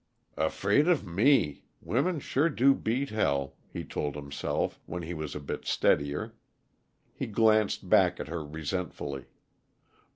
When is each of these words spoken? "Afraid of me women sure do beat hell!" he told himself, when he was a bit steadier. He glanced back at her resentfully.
"Afraid 0.39 0.87
of 0.87 1.05
me 1.05 1.61
women 1.79 2.19
sure 2.19 2.49
do 2.49 2.73
beat 2.73 3.11
hell!" 3.11 3.55
he 3.71 3.83
told 3.85 4.15
himself, 4.15 4.79
when 4.87 5.03
he 5.03 5.13
was 5.13 5.35
a 5.35 5.39
bit 5.39 5.63
steadier. 5.67 6.33
He 7.13 7.27
glanced 7.27 7.87
back 7.87 8.19
at 8.19 8.27
her 8.27 8.43
resentfully. 8.43 9.25